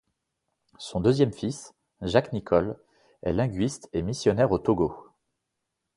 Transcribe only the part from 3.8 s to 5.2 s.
et missionnaire au Togo.